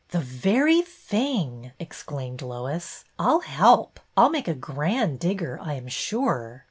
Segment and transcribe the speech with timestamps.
[0.09, 3.05] "The very thing!" exclaimed Lois.
[3.19, 3.99] "I'll help.
[4.17, 6.59] I 'll make a grand digger, I am sure."